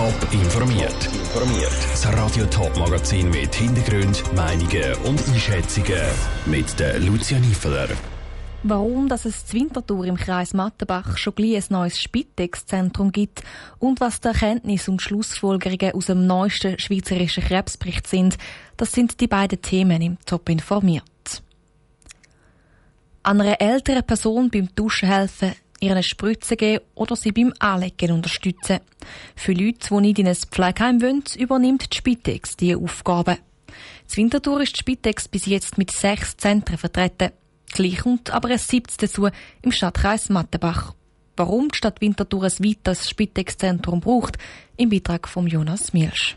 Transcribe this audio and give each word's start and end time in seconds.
Top 0.00 0.32
informiert. 0.32 1.10
Informiert. 1.12 1.76
Das 1.92 2.10
Radio 2.14 2.46
Top 2.46 2.74
Magazin 2.78 3.28
mit 3.28 3.54
Hintergrund, 3.54 4.22
Meinungen 4.34 4.94
und 5.04 5.20
Einschätzungen 5.28 6.00
mit 6.46 6.80
der 6.80 6.98
Lucia 7.00 7.38
Niefeler. 7.38 7.88
Warum 8.62 9.10
dass 9.10 9.26
es 9.26 9.44
zur 9.44 9.60
Winterthur 9.60 10.06
im 10.06 10.16
Kreis 10.16 10.54
Mattenbach 10.54 11.18
schon 11.18 11.34
gleich 11.34 11.56
ein 11.56 11.64
neues 11.68 12.00
Spitex-Zentrum 12.00 13.12
gibt 13.12 13.42
und 13.78 14.00
was 14.00 14.22
die 14.22 14.28
Erkenntnisse 14.28 14.90
und 14.90 15.02
Schlussfolgerungen 15.02 15.92
aus 15.92 16.06
dem 16.06 16.26
neuesten 16.26 16.78
schweizerischen 16.78 17.44
Krebsbericht 17.44 18.06
sind, 18.06 18.38
das 18.78 18.92
sind 18.92 19.20
die 19.20 19.28
beiden 19.28 19.60
Themen 19.60 20.00
im 20.00 20.16
Top 20.24 20.48
informiert. 20.48 21.04
Einer 23.22 23.60
älteren 23.60 24.06
Person 24.06 24.48
beim 24.48 24.74
Duschen 24.74 25.10
helfen, 25.10 25.52
ihren 25.80 26.02
Spritzen 26.02 26.56
geben 26.56 26.84
oder 26.94 27.16
sie 27.16 27.32
beim 27.32 27.52
Anlegen 27.58 28.12
unterstützen. 28.12 28.80
Für 29.34 29.52
Leute, 29.52 29.88
die 29.90 30.00
nicht 30.00 30.18
in 30.18 30.28
ein 30.28 30.36
Pflegeheim 30.36 31.02
wollen, 31.02 31.24
übernimmt 31.36 31.92
die 31.92 31.96
Spitex 31.96 32.56
diese 32.56 32.78
Aufgaben. 32.78 33.38
Zur 34.06 34.16
Winterthur 34.18 34.60
ist 34.60 34.76
die 34.76 34.80
Spitex 34.80 35.28
bis 35.28 35.46
jetzt 35.46 35.78
mit 35.78 35.90
sechs 35.90 36.36
Zentren 36.36 36.78
vertreten. 36.78 37.30
Gleich 37.72 37.98
kommt 37.98 38.30
aber 38.30 38.48
ein 38.48 38.58
siebtes 38.58 38.96
dazu 38.96 39.28
im 39.62 39.72
Stadtkreis 39.72 40.28
Mattenbach. 40.28 40.94
Warum 41.36 41.68
die 41.68 41.76
Stadt 41.78 42.00
Winterthur 42.00 42.44
ein 42.44 42.64
weiteres 42.64 43.08
Spitex-Zentrum 43.08 44.00
braucht, 44.00 44.36
im 44.76 44.90
Beitrag 44.90 45.28
von 45.28 45.46
Jonas 45.46 45.92
Mielsch. 45.92 46.36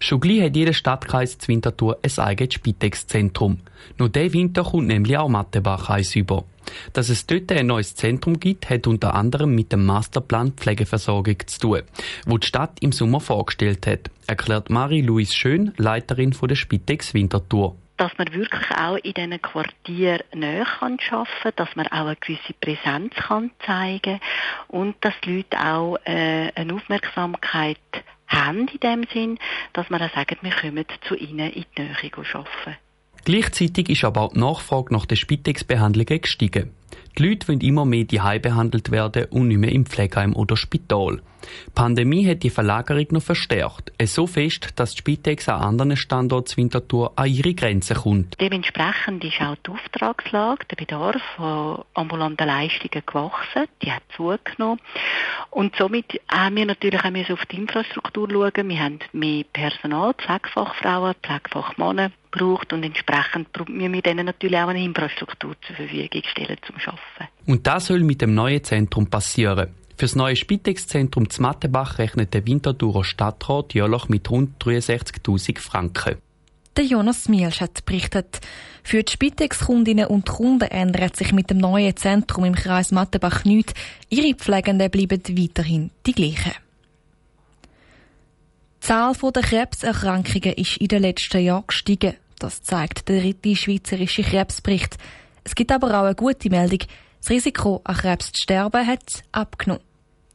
Schon 0.00 0.20
gleich 0.20 0.42
hat 0.42 0.56
jeder 0.56 0.72
Stadtkreis 0.72 1.38
Winterthur 1.46 1.98
ein 2.02 2.24
eigenes 2.24 2.54
Spitex-Zentrum. 2.54 3.60
Nur 3.98 4.08
der 4.08 4.32
Winter 4.32 4.64
kommt 4.64 4.86
nämlich 4.86 5.16
auch 5.16 5.28
Mattenbach 5.28 5.90
eins 5.90 6.14
über. 6.16 6.44
Dass 6.92 7.08
es 7.08 7.26
dort 7.26 7.52
ein 7.52 7.66
neues 7.66 7.94
Zentrum 7.94 8.40
gibt, 8.40 8.70
hat 8.70 8.86
unter 8.86 9.14
anderem 9.14 9.54
mit 9.54 9.72
dem 9.72 9.84
Masterplan 9.84 10.52
Pflegeversorgung 10.52 11.46
zu 11.46 11.60
tun, 11.60 11.82
wo 12.26 12.38
die 12.38 12.46
Stadt 12.46 12.78
im 12.80 12.92
Sommer 12.92 13.20
vorgestellt 13.20 13.86
hat, 13.86 14.10
erklärt 14.26 14.70
Marie-Louise 14.70 15.34
Schön, 15.34 15.74
Leiterin 15.76 16.30
der 16.30 16.54
Spitex 16.54 17.14
Winterthur 17.14 17.76
dass 17.96 18.10
man 18.18 18.32
wirklich 18.32 18.70
auch 18.72 18.96
in 18.96 19.14
diesen 19.14 19.40
Quartieren 19.40 20.24
näher 20.34 20.66
kann 20.78 20.98
arbeiten 21.10 21.56
dass 21.56 21.76
man 21.76 21.86
auch 21.86 22.06
eine 22.06 22.16
gewisse 22.16 22.52
Präsenz 22.60 23.14
kann 23.14 23.50
zeigen 23.64 24.20
und 24.68 24.96
dass 25.00 25.14
die 25.24 25.36
Leute 25.36 25.64
auch 25.64 25.96
äh, 26.04 26.50
eine 26.54 26.74
Aufmerksamkeit 26.74 27.78
haben 28.26 28.68
in 28.68 28.80
dem 28.80 29.04
Sinn, 29.12 29.38
dass 29.72 29.90
man 29.90 30.02
auch 30.02 30.14
sagt, 30.14 30.42
wir 30.42 30.50
kommen 30.50 30.84
zu 31.06 31.14
ihnen 31.14 31.52
in 31.52 31.64
die 31.76 31.82
Nähe 31.82 32.10
arbeiten. 32.32 32.76
Gleichzeitig 33.24 33.88
ist 33.88 34.04
aber 34.04 34.22
auch 34.22 34.32
die 34.32 34.40
Nachfrage 34.40 34.92
nach 34.92 35.06
den 35.06 35.16
Spitex-Behandlungen 35.16 36.20
gestiegen. 36.20 36.74
Die 37.18 37.28
Leute 37.28 37.48
wollen 37.48 37.60
immer 37.60 37.84
mehr 37.84 38.04
daheim 38.04 38.42
behandelt 38.42 38.90
werden 38.90 39.26
und 39.30 39.48
nicht 39.48 39.58
mehr 39.58 39.72
im 39.72 39.86
Pflegeheim 39.86 40.34
oder 40.34 40.56
Spital. 40.56 41.20
Die 41.66 41.70
Pandemie 41.74 42.28
hat 42.28 42.42
die 42.42 42.50
Verlagerung 42.50 43.06
noch 43.10 43.22
verstärkt. 43.22 43.92
Es 43.98 44.14
so 44.14 44.26
fest, 44.26 44.70
dass 44.76 44.92
die 44.92 44.98
Spitex 44.98 45.48
an 45.48 45.60
anderen 45.60 45.96
Standorten 45.96 46.56
Winterthur 46.56 47.12
an 47.16 47.28
ihre 47.28 47.54
Grenzen 47.54 47.96
kommt. 47.96 48.40
Dementsprechend 48.40 49.24
ist 49.24 49.40
auch 49.40 49.56
die 49.66 49.70
Auftragslage, 49.70 50.64
der 50.70 50.76
Bedarf 50.76 51.22
an 51.38 51.84
ambulanten 51.94 52.46
Leistungen 52.46 53.02
gewachsen. 53.06 53.66
Die 53.82 53.92
hat 53.92 54.02
zugenommen. 54.16 54.80
Und 55.50 55.76
somit 55.76 56.20
haben 56.28 56.56
wir 56.56 56.66
natürlich 56.66 57.00
auch 57.00 57.30
auf 57.30 57.46
die 57.46 57.56
Infrastruktur 57.56 58.28
schauen. 58.30 58.68
Wir 58.68 58.80
haben 58.80 58.98
mehr 59.12 59.44
Personal, 59.52 60.14
Pflegefachfrauen, 60.14 61.14
Pflegefachmänner 61.22 62.10
braucht 62.34 62.72
und 62.72 62.82
entsprechend 62.82 63.48
müssen 63.68 63.92
wir 63.92 64.02
denen 64.02 64.26
natürlich 64.26 64.58
auch 64.58 64.68
eine 64.68 64.84
Infrastruktur 64.84 65.54
zur 65.66 65.76
Verfügung 65.76 66.22
stellen 66.24 66.56
zum 66.66 66.80
Arbeiten. 66.88 67.32
Und 67.46 67.66
das 67.66 67.86
soll 67.86 68.00
mit 68.00 68.22
dem 68.22 68.34
neuen 68.34 68.62
Zentrum 68.62 69.06
passieren. 69.06 69.68
Für 69.96 70.06
das 70.06 70.16
neue 70.16 70.34
Spitex-Zentrum 70.34 71.30
zu 71.30 71.40
Mattenbach 71.42 71.98
rechnet 71.98 72.34
der 72.34 72.46
Winterthurer 72.46 73.04
Stadtrat 73.04 73.74
jährlich 73.74 74.08
mit 74.08 74.28
rund 74.28 74.62
63.000 74.62 75.58
Franken. 75.60 76.16
Der 76.76 76.84
Jonas 76.84 77.28
Mielsch 77.28 77.60
hat 77.60 77.84
berichtet. 77.86 78.40
Für 78.82 79.04
die 79.04 79.12
Spitex-Kundinnen 79.12 80.06
und 80.06 80.28
Kunden 80.28 80.68
ändert 80.68 81.14
sich 81.14 81.32
mit 81.32 81.48
dem 81.48 81.58
neuen 81.58 81.96
Zentrum 81.96 82.44
im 82.44 82.56
Kreis 82.56 82.90
Mattenbach 82.90 83.44
nichts. 83.44 83.74
Ihre 84.08 84.34
Pflegenden 84.34 84.90
bleiben 84.90 85.22
weiterhin 85.28 85.90
die 86.04 86.12
gleichen. 86.12 86.52
Die 88.82 88.86
Zahl 88.86 89.14
der 89.14 89.42
Krebserkrankungen 89.42 90.54
ist 90.54 90.76
in 90.78 90.88
den 90.88 91.02
letzten 91.02 91.42
Jahren 91.42 91.64
gestiegen. 91.68 92.14
Das 92.40 92.62
zeigt 92.62 93.08
der 93.08 93.20
dritte 93.20 93.54
schweizerische 93.54 94.22
Krebsbericht. 94.22 94.98
Es 95.44 95.54
gibt 95.54 95.70
aber 95.70 95.88
auch 95.88 96.04
eine 96.04 96.14
gute 96.14 96.50
Meldung. 96.50 96.80
Das 97.20 97.30
Risiko, 97.30 97.80
an 97.84 97.96
Krebs 97.96 98.32
zu 98.32 98.42
sterben, 98.42 98.86
hat 98.86 99.22
abgenommen. 99.32 99.82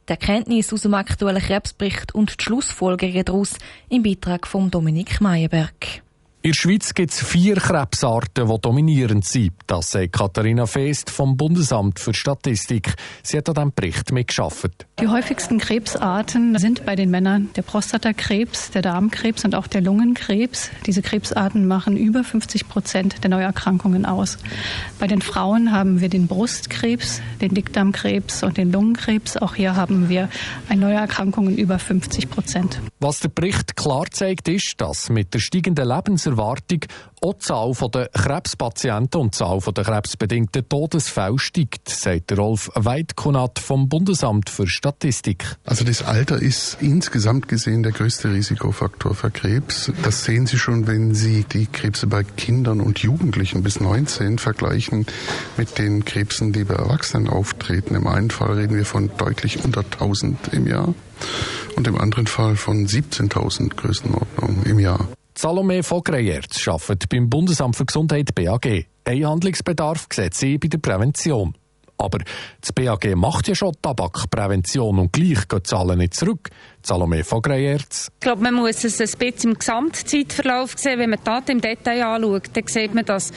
Die 0.08 0.12
Erkenntnis 0.12 0.72
aus 0.72 0.82
dem 0.82 0.94
aktuellen 0.94 1.42
Krebsbericht 1.42 2.14
und 2.14 2.40
die 2.40 2.44
Schlussfolgerungen 2.44 3.24
daraus 3.24 3.56
im 3.88 4.02
Beitrag 4.02 4.46
von 4.46 4.70
Dominik 4.70 5.20
Meyerberg. 5.20 6.02
In 6.42 6.52
der 6.52 6.56
Schweiz 6.56 6.94
gibt 6.94 7.12
es 7.12 7.22
vier 7.22 7.56
Krebsarten, 7.56 8.48
die 8.48 8.60
dominierend 8.62 9.26
sind. 9.26 9.52
Das 9.66 9.90
sagt 9.90 10.14
Katharina 10.14 10.64
Feest 10.64 11.10
vom 11.10 11.36
Bundesamt 11.36 11.98
für 11.98 12.14
Statistik. 12.14 12.94
Sie 13.22 13.36
hat 13.36 13.50
an 13.50 13.56
diesem 13.56 13.72
Bericht 13.74 14.10
mitgearbeitet. 14.10 14.86
Die 15.02 15.08
häufigsten 15.08 15.58
Krebsarten 15.58 16.56
sind 16.58 16.86
bei 16.86 16.96
den 16.96 17.10
Männern 17.10 17.50
der 17.56 17.62
Prostatakrebs, 17.62 18.70
der 18.70 18.80
Darmkrebs 18.80 19.44
und 19.44 19.54
auch 19.54 19.66
der 19.66 19.82
Lungenkrebs. 19.82 20.70
Diese 20.86 21.02
Krebsarten 21.02 21.66
machen 21.66 21.98
über 21.98 22.24
50 22.24 22.70
Prozent 22.70 23.22
der 23.22 23.28
Neuerkrankungen 23.28 24.06
aus. 24.06 24.38
Bei 24.98 25.06
den 25.06 25.20
Frauen 25.20 25.72
haben 25.72 26.00
wir 26.00 26.08
den 26.08 26.26
Brustkrebs, 26.26 27.20
den 27.42 27.52
Dickdarmkrebs 27.52 28.44
und 28.44 28.56
den 28.56 28.72
Lungenkrebs. 28.72 29.36
Auch 29.36 29.56
hier 29.56 29.76
haben 29.76 30.08
wir 30.08 30.30
Neuerkrankungen 30.74 31.58
über 31.58 31.78
50 31.78 32.30
Prozent. 32.30 32.80
Was 32.98 33.20
der 33.20 33.28
Bericht 33.28 33.76
klar 33.76 34.06
zeigt, 34.10 34.48
ist, 34.48 34.80
dass 34.80 35.10
mit 35.10 35.34
der 35.34 35.40
steigenden 35.40 35.86
Lebens 35.86 36.29
Lebenserwartung 36.30 36.80
auch 37.22 37.34
die 37.34 37.38
Zahl 37.40 37.74
der 37.92 38.08
Krebspatienten 38.08 39.20
und 39.20 39.34
die 39.34 39.38
Zahl 39.38 39.60
der 39.60 39.84
krebsbedingten 39.84 40.66
Todesfälle 40.66 41.38
steigt, 41.38 41.90
sagt 41.90 42.36
Rolf 42.36 42.70
Weidkunat 42.74 43.58
vom 43.58 43.90
Bundesamt 43.90 44.48
für 44.48 44.66
Statistik. 44.66 45.44
Also 45.66 45.84
das 45.84 46.02
Alter 46.02 46.40
ist 46.40 46.78
insgesamt 46.80 47.48
gesehen 47.48 47.82
der 47.82 47.92
größte 47.92 48.32
Risikofaktor 48.32 49.14
für 49.14 49.30
Krebs. 49.30 49.92
Das 50.02 50.24
sehen 50.24 50.46
Sie 50.46 50.58
schon, 50.58 50.86
wenn 50.86 51.14
Sie 51.14 51.44
die 51.44 51.66
Krebse 51.66 52.06
bei 52.06 52.22
Kindern 52.22 52.80
und 52.80 53.00
Jugendlichen 53.00 53.62
bis 53.62 53.80
19 53.80 54.38
vergleichen 54.38 55.04
mit 55.58 55.76
den 55.78 56.06
Krebsen, 56.06 56.54
die 56.54 56.64
bei 56.64 56.74
Erwachsenen 56.74 57.28
auftreten. 57.28 57.94
Im 57.94 58.06
einen 58.06 58.30
Fall 58.30 58.54
reden 58.54 58.76
wir 58.76 58.86
von 58.86 59.10
deutlich 59.18 59.62
unter 59.62 59.80
1000 59.80 60.54
im 60.54 60.66
Jahr 60.66 60.94
und 61.76 61.86
im 61.86 61.98
anderen 62.00 62.26
Fall 62.26 62.56
von 62.56 62.86
17.000 62.86 63.74
Größenordnung 63.76 64.62
im 64.64 64.78
Jahr. 64.78 65.06
Salome 65.36 65.82
Vogreiertz 65.82 66.66
arbeitet 66.68 67.08
beim 67.08 67.30
Bundesamt 67.30 67.76
für 67.76 67.86
Gesundheit 67.86 68.34
BAG. 68.34 68.86
Ein 69.04 69.26
Handlungsbedarf 69.26 70.06
sieht 70.12 70.34
sie 70.34 70.58
bei 70.58 70.68
der 70.68 70.78
Prävention. 70.78 71.54
Aber 71.96 72.18
das 72.60 72.72
BAG 72.72 73.14
macht 73.16 73.48
ja 73.48 73.54
schon 73.54 73.74
Tabakprävention 73.80 74.98
und 74.98 75.12
gleich 75.12 75.48
gehen 75.48 75.60
die 75.60 75.62
Zahlen 75.62 75.98
nicht 75.98 76.14
zurück. 76.14 76.50
Salome 76.82 77.24
von. 77.24 77.42
Ich 77.50 78.20
glaube, 78.20 78.42
man 78.42 78.54
muss 78.54 78.84
es 78.84 79.00
ein 79.00 79.18
bisschen 79.18 79.50
im 79.50 79.58
Gesamtzeitverlauf 79.58 80.74
sehen. 80.76 80.98
Wenn 80.98 81.10
man 81.10 81.18
Daten 81.22 81.52
im 81.52 81.60
Detail 81.60 82.02
anschaut, 82.04 82.50
dann 82.54 82.66
sieht 82.66 82.94
man, 82.94 83.04
dass 83.04 83.32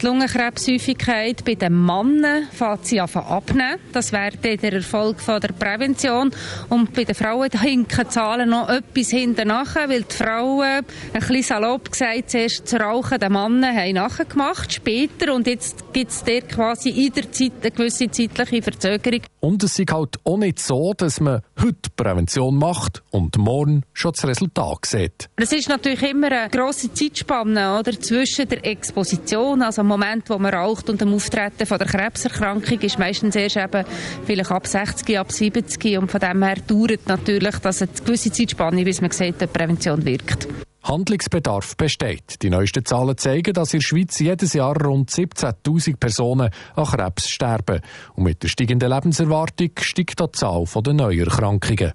die 0.00 0.06
Lungenkrebshäufigkeit 0.06 1.44
bei 1.44 1.54
den 1.54 1.84
Männern 1.84 2.48
sie 2.82 3.00
abnehmen. 3.00 3.78
Das 3.92 4.12
wäre 4.12 4.36
der 4.36 4.72
Erfolg 4.72 5.20
von 5.20 5.40
der 5.40 5.48
Prävention. 5.48 6.30
Und 6.68 6.94
bei 6.94 7.04
den 7.04 7.14
Frauen 7.14 7.50
hinken 7.50 8.04
die 8.04 8.08
Zahlen 8.08 8.50
noch 8.50 8.68
etwas 8.68 9.10
hinten 9.10 9.48
nachher, 9.48 9.88
weil 9.88 10.02
die 10.02 10.14
Frauen, 10.14 10.62
ein 10.62 10.84
bisschen 11.12 11.42
salopp 11.42 11.90
gesagt, 11.90 12.30
zuerst 12.30 12.66
zu 12.66 12.76
rauchen, 12.76 13.18
den 13.18 13.32
Männern 13.32 13.76
haben 13.76 13.94
nachgemacht, 13.94 14.72
später. 14.72 15.34
Und 15.34 15.46
jetzt 15.46 15.92
gibt 15.92 16.10
es 16.10 16.24
quasi 16.48 16.90
in 16.90 17.12
der 17.12 17.30
Zeit 17.30 17.52
eine 17.60 17.70
gewisse 17.70 18.10
zeitliche 18.10 18.62
Verzögerung. 18.62 19.20
Und 19.46 19.62
es 19.62 19.78
ist 19.78 19.92
halt 19.92 20.16
auch 20.24 20.38
nicht 20.38 20.58
so, 20.58 20.92
dass 20.92 21.20
man 21.20 21.40
heute 21.62 21.88
Prävention 21.94 22.56
macht 22.56 23.04
und 23.12 23.38
morgen 23.38 23.84
schon 23.92 24.10
das 24.10 24.26
Resultat 24.26 24.86
sieht. 24.86 25.28
Es 25.36 25.52
ist 25.52 25.68
natürlich 25.68 26.02
immer 26.02 26.32
eine 26.32 26.50
grosse 26.50 26.92
Zeitspanne 26.92 27.78
oder, 27.78 27.92
zwischen 27.92 28.48
der 28.48 28.66
Exposition, 28.66 29.62
also 29.62 29.82
dem 29.82 29.86
Moment, 29.86 30.28
wo 30.30 30.38
man 30.38 30.52
raucht, 30.52 30.90
und 30.90 31.00
dem 31.00 31.14
Auftreten 31.14 31.64
von 31.64 31.78
der 31.78 31.86
Krebserkrankung, 31.86 32.80
ist 32.80 32.98
meistens 32.98 33.36
erst 33.36 33.56
eben 33.56 33.84
vielleicht 34.24 34.50
ab 34.50 34.66
60, 34.66 35.16
ab 35.16 35.30
70 35.30 35.96
und 35.96 36.10
von 36.10 36.18
dem 36.18 36.42
her 36.42 36.56
dauert 36.66 37.06
natürlich 37.06 37.56
das 37.58 37.82
eine 37.82 37.92
gewisse 38.04 38.32
Zeitspanne, 38.32 38.82
bis 38.82 39.00
man 39.00 39.12
sieht, 39.12 39.40
dass 39.40 39.48
Prävention 39.48 40.04
wirkt. 40.04 40.48
Handlungsbedarf 40.88 41.76
besteht. 41.76 42.42
Die 42.42 42.50
neuesten 42.50 42.84
Zahlen 42.84 43.16
zeigen, 43.16 43.52
dass 43.52 43.74
in 43.74 43.80
der 43.80 43.86
Schweiz 43.86 44.18
jedes 44.18 44.52
Jahr 44.52 44.80
rund 44.80 45.10
17.000 45.10 45.96
Personen 45.96 46.50
an 46.74 46.84
Krebs 46.84 47.28
sterben. 47.28 47.80
Und 48.14 48.24
mit 48.24 48.42
der 48.42 48.48
steigenden 48.48 48.90
Lebenserwartung 48.90 49.70
steigt 49.80 50.20
die 50.20 50.32
Zahl 50.32 50.64
der 50.84 50.92
Neuerkrankungen. 50.92 51.92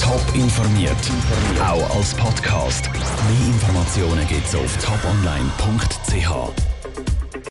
Top 0.00 0.34
informiert, 0.34 0.96
auch 1.62 1.96
als 1.96 2.14
Podcast. 2.14 2.90
Mehr 2.92 3.46
Informationen 3.48 4.26
gibt 4.26 4.46
es 4.46 4.54
auf 4.54 4.76
toponline.ch. 4.84 6.79